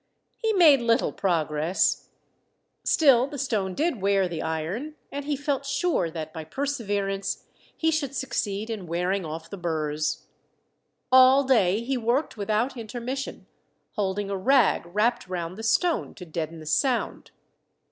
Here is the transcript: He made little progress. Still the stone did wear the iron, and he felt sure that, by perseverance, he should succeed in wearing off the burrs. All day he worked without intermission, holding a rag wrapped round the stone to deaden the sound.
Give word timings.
He 0.39 0.51
made 0.53 0.81
little 0.81 1.11
progress. 1.11 2.09
Still 2.83 3.27
the 3.27 3.37
stone 3.37 3.75
did 3.75 4.01
wear 4.01 4.27
the 4.27 4.41
iron, 4.41 4.95
and 5.11 5.25
he 5.25 5.35
felt 5.35 5.63
sure 5.63 6.09
that, 6.09 6.33
by 6.33 6.43
perseverance, 6.43 7.43
he 7.77 7.91
should 7.91 8.15
succeed 8.15 8.71
in 8.71 8.87
wearing 8.87 9.25
off 9.25 9.51
the 9.51 9.59
burrs. 9.59 10.25
All 11.11 11.43
day 11.43 11.81
he 11.81 11.97
worked 11.97 12.35
without 12.35 12.75
intermission, 12.75 13.45
holding 13.91 14.31
a 14.31 14.37
rag 14.37 14.87
wrapped 14.87 15.27
round 15.27 15.55
the 15.55 15.61
stone 15.61 16.15
to 16.15 16.25
deaden 16.25 16.57
the 16.59 16.65
sound. 16.65 17.29